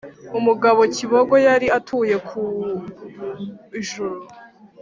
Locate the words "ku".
2.27-2.41